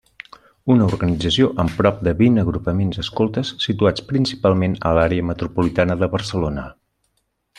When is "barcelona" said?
6.17-6.65